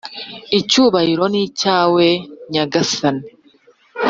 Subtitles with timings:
[0.59, 2.05] icyubahiro ni icyawe
[2.51, 3.25] nyagasani